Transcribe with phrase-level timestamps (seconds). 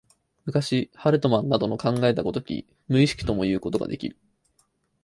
[0.45, 4.17] 昔、ハルトマンなどの考えた如き無意識ともいうことができる。